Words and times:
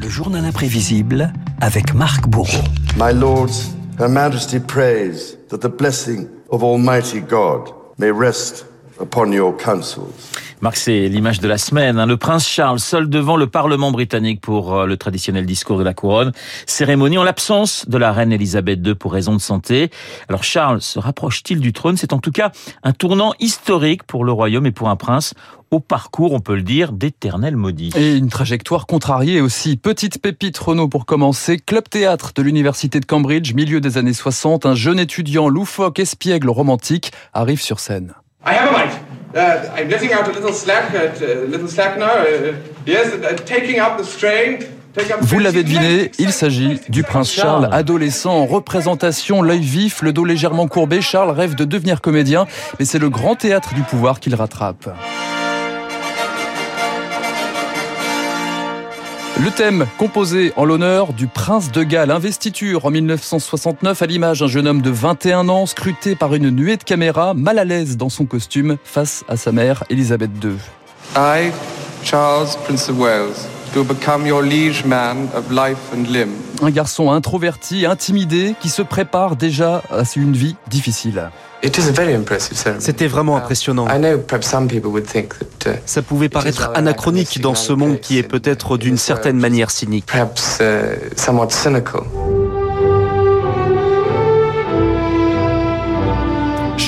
Le 0.00 0.08
journal 0.08 0.46
imprévisible 0.46 1.30
avec 1.60 1.92
Marc 1.92 2.26
Bourreau. 2.26 2.64
My 2.96 3.12
lords, 3.12 3.74
Her 3.98 4.08
Majesty 4.08 4.58
prays 4.58 5.36
that 5.50 5.58
the 5.58 5.68
blessing 5.68 6.26
of 6.50 6.62
Almighty 6.62 7.20
God 7.20 7.70
may 7.98 8.10
rest 8.10 8.64
upon 8.98 9.30
your 9.30 9.54
councils. 9.58 10.32
Marc, 10.62 10.76
c'est 10.76 11.08
l'image 11.08 11.40
de 11.40 11.48
la 11.48 11.56
semaine. 11.56 11.98
Hein. 11.98 12.04
Le 12.04 12.18
prince 12.18 12.46
Charles, 12.46 12.80
seul 12.80 13.08
devant 13.08 13.36
le 13.36 13.46
Parlement 13.46 13.90
britannique 13.92 14.42
pour 14.42 14.74
euh, 14.74 14.86
le 14.86 14.98
traditionnel 14.98 15.46
discours 15.46 15.78
de 15.78 15.82
la 15.82 15.94
couronne. 15.94 16.32
Cérémonie 16.66 17.16
en 17.16 17.22
l'absence 17.22 17.88
de 17.88 17.96
la 17.96 18.12
reine 18.12 18.30
Elisabeth 18.30 18.86
II 18.86 18.94
pour 18.94 19.14
raison 19.14 19.34
de 19.34 19.40
santé. 19.40 19.90
Alors 20.28 20.44
Charles 20.44 20.82
se 20.82 20.98
rapproche-t-il 20.98 21.60
du 21.60 21.72
trône? 21.72 21.96
C'est 21.96 22.12
en 22.12 22.18
tout 22.18 22.30
cas 22.30 22.52
un 22.82 22.92
tournant 22.92 23.32
historique 23.40 24.02
pour 24.02 24.22
le 24.22 24.32
royaume 24.32 24.66
et 24.66 24.70
pour 24.70 24.90
un 24.90 24.96
prince 24.96 25.32
au 25.70 25.80
parcours, 25.80 26.32
on 26.32 26.40
peut 26.40 26.56
le 26.56 26.62
dire, 26.62 26.92
d'éternel 26.92 27.56
maudit. 27.56 27.92
Et 27.96 28.16
une 28.16 28.28
trajectoire 28.28 28.86
contrariée 28.86 29.40
aussi. 29.40 29.78
Petite 29.78 30.20
pépite 30.20 30.58
Renault 30.58 30.88
pour 30.88 31.06
commencer. 31.06 31.58
Club 31.58 31.88
théâtre 31.88 32.32
de 32.34 32.42
l'université 32.42 33.00
de 33.00 33.06
Cambridge, 33.06 33.54
milieu 33.54 33.80
des 33.80 33.96
années 33.96 34.12
60. 34.12 34.66
Un 34.66 34.74
jeune 34.74 34.98
étudiant 34.98 35.48
loufoque, 35.48 36.00
espiègle, 36.00 36.50
romantique 36.50 37.12
arrive 37.32 37.62
sur 37.62 37.80
scène. 37.80 38.12
I 38.44 38.54
have 38.54 38.74
a. 38.74 39.09
Uh, 39.32 39.70
I'm 39.76 39.88
letting 39.88 40.12
out 40.12 40.26
a 40.26 40.32
little 40.32 40.52
slack, 40.52 40.92
uh, 40.92 40.98
uh 40.98 41.46
little 41.46 41.68
slack 41.68 41.98
now. 41.98 42.06
Uh, 42.06 42.56
yes, 42.84 43.12
uh, 43.12 43.36
taking 43.46 43.78
up 43.78 43.96
the 43.96 44.04
strain. 44.04 44.58
Vous 45.20 45.38
l'avez 45.38 45.62
deviné, 45.62 46.10
il 46.18 46.32
s'agit 46.32 46.80
du 46.88 47.04
prince 47.04 47.30
Charles, 47.30 47.68
adolescent 47.70 48.32
en 48.32 48.46
représentation, 48.46 49.40
l'œil 49.40 49.60
vif, 49.60 50.02
le 50.02 50.12
dos 50.12 50.24
légèrement 50.24 50.66
courbé. 50.66 51.00
Charles 51.00 51.30
rêve 51.30 51.54
de 51.54 51.64
devenir 51.64 52.00
comédien, 52.00 52.46
mais 52.78 52.84
c'est 52.84 52.98
le 52.98 53.08
grand 53.08 53.36
théâtre 53.36 53.72
du 53.74 53.82
pouvoir 53.82 54.18
qu'il 54.18 54.34
rattrape. 54.34 54.90
Le 59.42 59.50
thème 59.50 59.86
composé 59.96 60.52
en 60.56 60.66
l'honneur 60.66 61.14
du 61.14 61.26
prince 61.26 61.72
de 61.72 61.82
Galles, 61.82 62.10
investiture 62.10 62.84
en 62.84 62.90
1969 62.90 64.02
à 64.02 64.06
l'image 64.06 64.40
d'un 64.40 64.48
jeune 64.48 64.68
homme 64.68 64.82
de 64.82 64.90
21 64.90 65.48
ans 65.48 65.64
scruté 65.64 66.14
par 66.14 66.34
une 66.34 66.50
nuée 66.50 66.76
de 66.76 66.84
caméras, 66.84 67.32
mal 67.32 67.58
à 67.58 67.64
l'aise 67.64 67.96
dans 67.96 68.10
son 68.10 68.26
costume 68.26 68.76
face 68.84 69.24
à 69.28 69.38
sa 69.38 69.50
mère 69.50 69.84
Elisabeth 69.88 70.30
II. 70.44 70.56
I, 71.16 71.52
Charles, 72.04 72.48
Prince 72.66 72.90
of 72.90 72.98
Wales, 72.98 73.32
do 73.74 73.84
become 73.84 74.26
your 74.26 74.42
liege 74.42 74.84
man 74.84 75.28
of 75.34 75.50
life 75.50 75.78
and 75.94 76.04
limb. 76.10 76.30
Un 76.62 76.70
garçon 76.70 77.10
introverti, 77.10 77.86
intimidé, 77.86 78.54
qui 78.60 78.68
se 78.68 78.82
prépare 78.82 79.36
déjà 79.36 79.82
à 79.90 80.02
une 80.16 80.32
vie 80.32 80.56
difficile. 80.68 81.30
C'était 82.78 83.06
vraiment 83.06 83.36
impressionnant. 83.36 83.86
Uh, 83.86 84.16
Ça 85.86 86.02
pouvait 86.02 86.28
paraître 86.28 86.70
anachronique 86.74 87.40
dans 87.40 87.54
ce 87.54 87.72
monde 87.72 88.00
qui 88.00 88.18
est 88.18 88.22
peut-être 88.22 88.78
d'une 88.78 88.96
certaine 88.96 89.36
manière 89.38 89.70
cynique. 89.70 90.06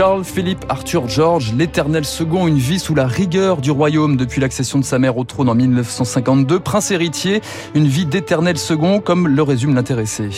Charles 0.00 0.24
Philippe 0.24 0.64
Arthur 0.70 1.08
George, 1.08 1.52
l'éternel 1.54 2.06
second, 2.06 2.48
une 2.48 2.56
vie 2.56 2.78
sous 2.78 2.94
la 2.94 3.06
rigueur 3.06 3.58
du 3.58 3.70
royaume 3.70 4.16
depuis 4.16 4.40
l'accession 4.40 4.78
de 4.78 4.84
sa 4.86 4.98
mère 4.98 5.18
au 5.18 5.24
trône 5.24 5.50
en 5.50 5.54
1952, 5.54 6.58
prince 6.58 6.90
héritier, 6.90 7.42
une 7.74 7.86
vie 7.86 8.06
d'éternel 8.06 8.56
second 8.56 9.00
comme 9.00 9.28
le 9.28 9.42
résume 9.42 9.74
l'intéressé. 9.74 10.30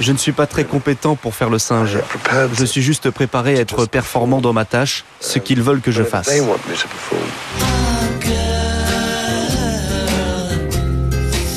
Je 0.00 0.12
ne 0.12 0.18
suis 0.18 0.32
pas 0.32 0.46
très 0.46 0.64
compétent 0.64 1.16
pour 1.16 1.34
faire 1.34 1.48
le 1.48 1.58
singe. 1.58 1.96
Je 2.52 2.64
suis 2.66 2.82
juste 2.82 3.10
préparé 3.10 3.56
à 3.56 3.60
être 3.62 3.86
performant 3.86 4.42
dans 4.42 4.52
ma 4.52 4.66
tâche, 4.66 5.06
ce 5.20 5.38
qu'ils 5.38 5.62
veulent 5.62 5.80
que 5.80 5.92
je 5.92 6.02
fasse. 6.02 6.30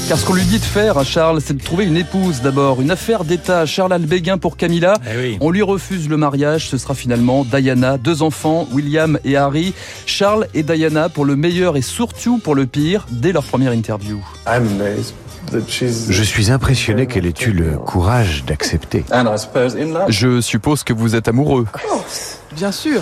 Car 0.08 0.18
ce 0.18 0.26
qu'on 0.26 0.36
lui 0.36 0.46
dit 0.46 0.60
de 0.60 0.64
faire 0.64 0.98
à 0.98 1.04
Charles, 1.04 1.42
c'est 1.42 1.58
de 1.58 1.62
trouver 1.62 1.84
une 1.84 1.98
épouse 1.98 2.40
d'abord. 2.42 2.80
Une 2.80 2.92
affaire 2.92 3.26
d'État. 3.26 3.66
Charles 3.66 3.92
Albéguin 3.92 4.38
pour 4.38 4.56
Camilla. 4.56 4.94
Eh 5.06 5.38
On 5.42 5.50
lui 5.50 5.62
refuse 5.62 6.08
le 6.08 6.16
mariage. 6.16 6.70
Ce 6.70 6.78
sera 6.78 6.94
finalement 6.94 7.44
Diana, 7.44 7.98
deux 7.98 8.22
enfants, 8.22 8.70
William 8.72 9.20
et 9.26 9.36
Harry. 9.36 9.74
Charles 10.06 10.48
et 10.54 10.64
Diana 10.64 11.10
pour 11.10 11.26
le 11.26 11.36
meilleur 11.36 11.76
et 11.76 11.82
surtout 11.82 12.38
pour 12.38 12.56
le 12.56 12.66
pire 12.66 13.06
dès 13.12 13.34
leur 13.34 13.44
première 13.44 13.74
interview. 13.74 14.24
Je 15.52 16.24
suis 16.24 16.52
impressionné 16.52 17.08
qu'elle 17.08 17.26
ait 17.26 17.44
eu 17.46 17.52
le 17.52 17.78
courage 17.78 18.46
d'accepter. 18.46 19.04
Je 20.08 20.40
suppose 20.40 20.84
que 20.84 20.94
vous 20.94 21.16
êtes 21.16 21.28
amoureux. 21.28 21.66
Bien 22.56 22.72
sûr. 22.72 23.02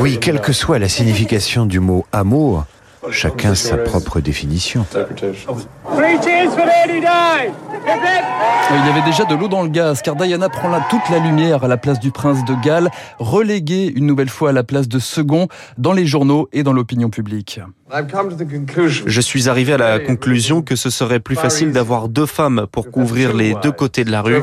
Oui, 0.00 0.18
quelle 0.20 0.42
que 0.42 0.52
soit 0.52 0.78
la 0.78 0.88
signification 0.88 1.64
du 1.64 1.80
mot 1.80 2.04
amour, 2.12 2.66
Chacun 3.10 3.54
sa 3.54 3.76
propre 3.76 4.20
définition. 4.20 4.86
Il 8.72 8.86
y 8.86 8.88
avait 8.88 9.02
déjà 9.04 9.24
de 9.24 9.34
l'eau 9.34 9.48
dans 9.48 9.62
le 9.62 9.68
gaz, 9.68 10.02
car 10.02 10.16
Diana 10.16 10.48
prend 10.48 10.68
là 10.68 10.84
toute 10.90 11.08
la 11.10 11.18
lumière 11.18 11.64
à 11.64 11.68
la 11.68 11.76
place 11.76 11.98
du 11.98 12.10
prince 12.10 12.44
de 12.44 12.54
Galles, 12.62 12.90
relégué 13.18 13.92
une 13.94 14.06
nouvelle 14.06 14.28
fois 14.28 14.50
à 14.50 14.52
la 14.52 14.62
place 14.62 14.88
de 14.88 14.98
second 14.98 15.48
dans 15.78 15.92
les 15.92 16.06
journaux 16.06 16.48
et 16.52 16.62
dans 16.62 16.72
l'opinion 16.72 17.10
publique. 17.10 17.60
Je 19.06 19.20
suis 19.20 19.48
arrivé 19.48 19.72
à 19.72 19.78
la 19.78 19.98
conclusion 19.98 20.62
que 20.62 20.76
ce 20.76 20.90
serait 20.90 21.20
plus 21.20 21.36
facile 21.36 21.72
d'avoir 21.72 22.08
deux 22.08 22.26
femmes 22.26 22.66
pour 22.70 22.90
couvrir 22.90 23.34
les 23.34 23.54
deux 23.62 23.72
côtés 23.72 24.04
de 24.04 24.10
la 24.10 24.22
rue. 24.22 24.42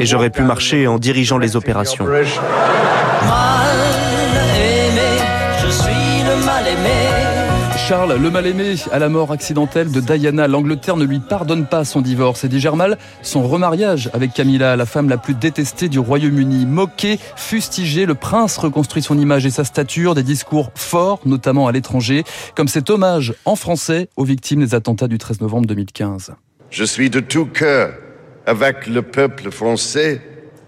Et 0.00 0.06
j'aurais 0.06 0.30
pu 0.30 0.42
marcher 0.42 0.86
en 0.86 0.98
dirigeant 0.98 1.38
les 1.38 1.56
opérations. 1.56 2.06
Charles, 7.86 8.20
le 8.20 8.30
mal-aimé, 8.32 8.74
à 8.90 8.98
la 8.98 9.08
mort 9.08 9.30
accidentelle 9.30 9.92
de 9.92 10.00
Diana, 10.00 10.48
l'Angleterre 10.48 10.96
ne 10.96 11.04
lui 11.04 11.20
pardonne 11.20 11.66
pas 11.66 11.84
son 11.84 12.00
divorce 12.00 12.42
et 12.42 12.70
mal 12.74 12.98
son 13.22 13.46
remariage 13.46 14.10
avec 14.12 14.32
Camilla, 14.32 14.74
la 14.74 14.86
femme 14.86 15.08
la 15.08 15.18
plus 15.18 15.34
détestée 15.34 15.88
du 15.88 16.00
Royaume-Uni. 16.00 16.66
Moqué, 16.66 17.20
fustigé, 17.36 18.04
le 18.04 18.16
prince 18.16 18.58
reconstruit 18.58 19.02
son 19.02 19.16
image 19.16 19.46
et 19.46 19.50
sa 19.50 19.62
stature, 19.62 20.16
des 20.16 20.24
discours 20.24 20.72
forts, 20.74 21.20
notamment 21.26 21.68
à 21.68 21.72
l'étranger, 21.72 22.24
comme 22.56 22.66
cet 22.66 22.90
hommage 22.90 23.34
en 23.44 23.54
français 23.54 24.08
aux 24.16 24.24
victimes 24.24 24.64
des 24.64 24.74
attentats 24.74 25.06
du 25.06 25.18
13 25.18 25.40
novembre 25.40 25.68
2015. 25.68 26.32
Je 26.70 26.82
suis 26.82 27.08
de 27.08 27.20
tout 27.20 27.46
cœur 27.46 27.92
avec 28.46 28.88
le 28.88 29.02
peuple 29.02 29.52
français 29.52 30.20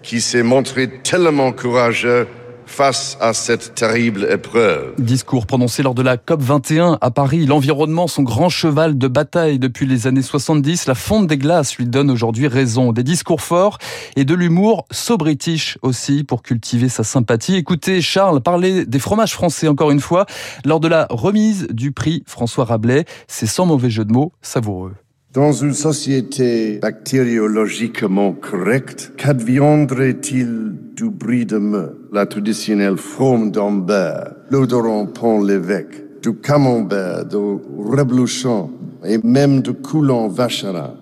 qui 0.04 0.20
s'est 0.20 0.44
montré 0.44 0.88
tellement 1.02 1.50
courageux 1.50 2.28
face 2.68 3.16
à 3.20 3.32
cette 3.32 3.74
terrible 3.74 4.28
épreuve. 4.30 4.94
Discours 4.98 5.46
prononcé 5.46 5.82
lors 5.82 5.94
de 5.94 6.02
la 6.02 6.16
COP 6.16 6.40
21 6.40 6.98
à 7.00 7.10
Paris. 7.10 7.46
L'environnement, 7.46 8.06
son 8.06 8.22
grand 8.22 8.48
cheval 8.48 8.98
de 8.98 9.08
bataille 9.08 9.58
depuis 9.58 9.86
les 9.86 10.06
années 10.06 10.22
70. 10.22 10.86
La 10.86 10.94
fonte 10.94 11.26
des 11.26 11.38
glaces 11.38 11.76
lui 11.76 11.86
donne 11.86 12.10
aujourd'hui 12.10 12.46
raison. 12.46 12.92
Des 12.92 13.02
discours 13.02 13.40
forts 13.40 13.78
et 14.14 14.24
de 14.24 14.34
l'humour 14.34 14.86
so-british 14.90 15.78
aussi 15.82 16.22
pour 16.22 16.42
cultiver 16.42 16.88
sa 16.88 17.04
sympathie. 17.04 17.56
Écoutez 17.56 18.00
Charles 18.00 18.40
parler 18.40 18.84
des 18.84 18.98
fromages 18.98 19.32
français 19.32 19.66
encore 19.66 19.90
une 19.90 20.00
fois 20.00 20.26
lors 20.64 20.80
de 20.80 20.88
la 20.88 21.06
remise 21.10 21.66
du 21.70 21.92
prix 21.92 22.22
François 22.26 22.66
Rabelais. 22.66 23.06
C'est 23.26 23.46
sans 23.46 23.66
mauvais 23.66 23.90
jeu 23.90 24.04
de 24.04 24.12
mots, 24.12 24.32
savoureux. 24.42 24.94
Dans 25.34 25.52
une 25.52 25.74
société 25.74 26.78
bactériologiquement 26.78 28.32
correcte, 28.32 29.12
qu'adviendrait-il 29.18 30.72
du 30.96 31.10
bris 31.10 31.44
de 31.44 31.58
meule, 31.58 31.96
la 32.10 32.24
traditionnelle 32.24 32.96
forme 32.96 33.50
d'ambert, 33.50 34.32
l'odorant 34.48 35.04
pont 35.04 35.44
l'évêque, 35.44 36.22
du 36.22 36.34
camembert, 36.34 37.26
du 37.26 37.36
reblochon 37.36 38.70
et 39.04 39.18
même 39.18 39.60
du 39.60 39.74
coulant 39.74 40.28
vacherin 40.28 40.94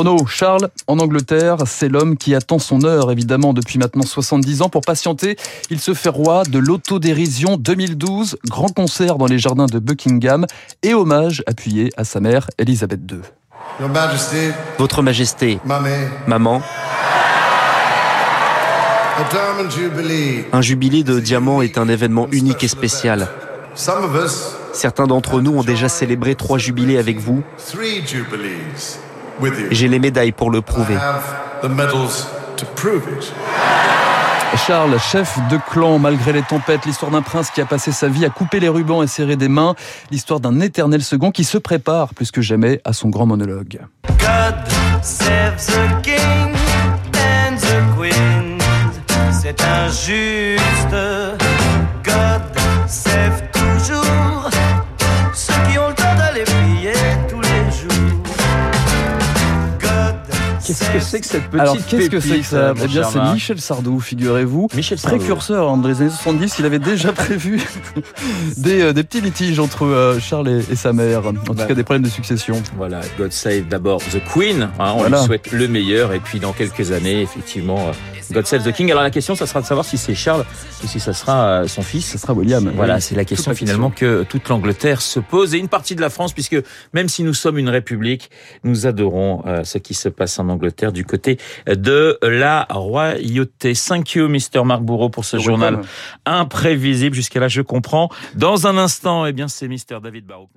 Renaud 0.00 0.24
Charles, 0.24 0.70
en 0.86 0.98
Angleterre, 0.98 1.58
c'est 1.66 1.90
l'homme 1.90 2.16
qui 2.16 2.34
attend 2.34 2.58
son 2.58 2.84
heure, 2.84 3.12
évidemment, 3.12 3.52
depuis 3.52 3.78
maintenant 3.78 4.00
70 4.00 4.62
ans. 4.62 4.70
Pour 4.70 4.80
patienter, 4.80 5.36
il 5.68 5.78
se 5.78 5.92
fait 5.92 6.08
roi 6.08 6.44
de 6.44 6.58
l'autodérision 6.58 7.58
2012, 7.58 8.38
grand 8.48 8.68
concert 8.68 9.16
dans 9.18 9.26
les 9.26 9.38
jardins 9.38 9.66
de 9.66 9.78
Buckingham 9.78 10.46
et 10.82 10.94
hommage 10.94 11.42
appuyé 11.46 11.90
à 11.98 12.04
sa 12.04 12.18
mère, 12.20 12.48
Elisabeth 12.56 13.00
II. 13.12 13.18
Votre 14.78 15.02
Majesté, 15.02 15.60
maman, 16.26 16.62
un 20.54 20.62
jubilé 20.62 21.04
de 21.04 21.20
diamants 21.20 21.60
est 21.60 21.76
un 21.76 21.88
événement 21.88 22.26
unique 22.32 22.64
et 22.64 22.68
spécial. 22.68 23.28
Certains 24.72 25.06
d'entre 25.06 25.42
nous 25.42 25.58
ont 25.58 25.62
déjà 25.62 25.90
célébré 25.90 26.36
trois 26.36 26.56
jubilés 26.56 26.96
avec 26.96 27.18
vous. 27.18 27.42
J'ai 29.70 29.88
les 29.88 29.98
médailles 29.98 30.32
pour 30.32 30.50
le 30.50 30.60
prouver. 30.60 30.96
Charles, 34.66 34.98
chef 34.98 35.38
de 35.48 35.58
clan 35.70 35.98
malgré 35.98 36.32
les 36.32 36.42
tempêtes, 36.42 36.84
l'histoire 36.84 37.10
d'un 37.10 37.22
prince 37.22 37.50
qui 37.50 37.60
a 37.60 37.66
passé 37.66 37.92
sa 37.92 38.08
vie 38.08 38.24
à 38.24 38.30
couper 38.30 38.58
les 38.60 38.68
rubans 38.68 39.02
et 39.02 39.06
serrer 39.06 39.36
des 39.36 39.48
mains, 39.48 39.74
l'histoire 40.10 40.40
d'un 40.40 40.60
éternel 40.60 41.02
second 41.02 41.30
qui 41.30 41.44
se 41.44 41.56
prépare 41.58 42.14
plus 42.14 42.30
que 42.30 42.40
jamais 42.40 42.80
à 42.84 42.92
son 42.92 43.08
grand 43.08 43.26
monologue. 43.26 43.80
God 44.08 44.54
save 45.02 45.56
the 45.56 46.02
king 46.02 46.54
and 47.14 47.56
the 47.56 47.96
queen, 47.96 48.58
c'est 49.30 49.60
injuste. 49.62 50.49
God 50.49 50.49
cette 60.72 61.50
petite 61.50 61.60
Alors, 61.60 61.76
qu'est-ce 61.88 62.10
que 62.10 62.20
c'est 62.20 62.38
que 62.38 62.44
ça 62.44 62.74
Eh 62.82 62.86
bien, 62.86 63.04
c'est 63.04 63.20
Michel 63.32 63.60
Sardou, 63.60 64.00
figurez-vous. 64.00 64.68
Michel 64.74 64.98
Sardou. 64.98 65.18
Précurseur 65.18 65.68
hein, 65.68 65.76
dans 65.76 65.88
les 65.88 66.00
années 66.00 66.10
70, 66.10 66.58
il 66.58 66.64
avait 66.64 66.78
déjà 66.78 67.12
prévu 67.12 67.60
des, 68.56 68.82
euh, 68.82 68.92
des, 68.92 69.04
petits 69.04 69.20
litiges 69.20 69.58
entre 69.58 69.84
euh, 69.84 70.18
Charles 70.20 70.48
et, 70.48 70.72
et, 70.72 70.76
sa 70.76 70.92
mère. 70.92 71.26
En 71.26 71.32
tout 71.32 71.54
cas, 71.54 71.74
des 71.74 71.84
problèmes 71.84 72.02
de 72.02 72.08
succession. 72.08 72.62
Voilà, 72.76 73.00
God 73.18 73.32
Save 73.32 73.68
d'abord 73.68 74.00
The 74.00 74.20
Queen. 74.32 74.62
Hein, 74.62 74.92
on 74.94 74.98
voilà. 74.98 75.18
lui 75.18 75.26
souhaite 75.26 75.52
le 75.52 75.68
meilleur. 75.68 76.12
Et 76.12 76.20
puis, 76.20 76.40
dans 76.40 76.52
quelques 76.52 76.92
années, 76.92 77.22
effectivement, 77.22 77.88
euh, 77.88 78.32
God 78.32 78.46
Save 78.46 78.64
the 78.64 78.72
King. 78.72 78.90
Alors, 78.90 79.02
la 79.02 79.10
question, 79.10 79.34
ça 79.34 79.46
sera 79.46 79.60
de 79.60 79.66
savoir 79.66 79.84
si 79.84 79.98
c'est 79.98 80.14
Charles 80.14 80.44
ou 80.82 80.86
si 80.86 81.00
ça 81.00 81.12
sera 81.12 81.66
son 81.66 81.82
fils. 81.82 82.06
Ça 82.06 82.18
sera 82.18 82.32
William. 82.32 82.70
Voilà, 82.74 82.96
oui, 82.96 83.02
c'est 83.02 83.14
la 83.14 83.24
question 83.24 83.54
finalement 83.54 83.90
que 83.90 84.24
toute 84.28 84.48
l'Angleterre 84.48 85.00
se 85.00 85.20
pose 85.20 85.54
et 85.54 85.58
une 85.58 85.68
partie 85.68 85.94
de 85.94 86.00
la 86.00 86.10
France, 86.10 86.32
puisque 86.32 86.56
même 86.92 87.08
si 87.08 87.22
nous 87.22 87.34
sommes 87.34 87.58
une 87.58 87.68
république, 87.68 88.30
nous 88.64 88.86
adorons 88.86 89.42
euh, 89.46 89.64
ce 89.64 89.78
qui 89.78 89.94
se 89.94 90.08
passe 90.08 90.38
en 90.38 90.48
Angleterre 90.48 90.59
du 90.92 91.04
côté 91.04 91.38
de 91.66 92.18
la 92.22 92.66
royauté. 92.70 93.72
Thank 93.74 94.14
you, 94.14 94.28
Mr. 94.28 94.64
Marc 94.64 94.82
Bourreau, 94.82 95.08
pour 95.08 95.24
ce 95.24 95.38
journal 95.38 95.80
imprévisible. 96.26 97.14
Jusqu'à 97.14 97.40
là, 97.40 97.48
je 97.48 97.62
comprends. 97.62 98.08
Dans 98.34 98.66
un 98.66 98.76
instant, 98.76 99.26
eh 99.26 99.32
bien, 99.32 99.48
c'est 99.48 99.68
Mr. 99.68 100.00
David 100.02 100.26
Barrault. 100.26 100.48